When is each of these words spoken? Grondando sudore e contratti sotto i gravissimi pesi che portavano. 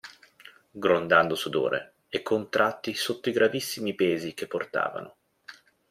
Grondando 0.71 1.35
sudore 1.35 1.93
e 2.09 2.23
contratti 2.23 2.95
sotto 2.95 3.29
i 3.29 3.31
gravissimi 3.31 3.93
pesi 3.93 4.33
che 4.33 4.47
portavano. 4.47 5.15